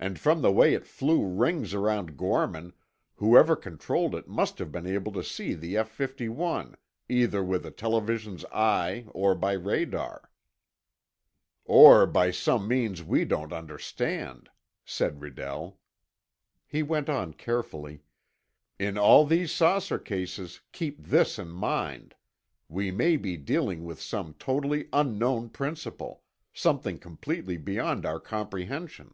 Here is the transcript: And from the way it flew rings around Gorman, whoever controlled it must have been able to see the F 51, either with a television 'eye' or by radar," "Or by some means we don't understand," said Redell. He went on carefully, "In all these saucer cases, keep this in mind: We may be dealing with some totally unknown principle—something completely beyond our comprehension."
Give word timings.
And 0.00 0.16
from 0.16 0.42
the 0.42 0.52
way 0.52 0.74
it 0.74 0.86
flew 0.86 1.26
rings 1.26 1.74
around 1.74 2.16
Gorman, 2.16 2.72
whoever 3.16 3.56
controlled 3.56 4.14
it 4.14 4.28
must 4.28 4.60
have 4.60 4.70
been 4.70 4.86
able 4.86 5.10
to 5.10 5.24
see 5.24 5.54
the 5.54 5.76
F 5.76 5.88
51, 5.90 6.76
either 7.08 7.42
with 7.42 7.66
a 7.66 7.72
television 7.72 8.38
'eye' 8.52 9.06
or 9.10 9.34
by 9.34 9.54
radar," 9.54 10.30
"Or 11.64 12.06
by 12.06 12.30
some 12.30 12.68
means 12.68 13.02
we 13.02 13.24
don't 13.24 13.52
understand," 13.52 14.50
said 14.84 15.18
Redell. 15.18 15.78
He 16.64 16.84
went 16.84 17.08
on 17.08 17.32
carefully, 17.34 18.04
"In 18.78 18.96
all 18.98 19.26
these 19.26 19.50
saucer 19.50 19.98
cases, 19.98 20.60
keep 20.70 21.02
this 21.02 21.40
in 21.40 21.48
mind: 21.48 22.14
We 22.68 22.92
may 22.92 23.16
be 23.16 23.36
dealing 23.36 23.82
with 23.84 24.00
some 24.00 24.34
totally 24.34 24.88
unknown 24.92 25.48
principle—something 25.50 27.00
completely 27.00 27.56
beyond 27.56 28.06
our 28.06 28.20
comprehension." 28.20 29.12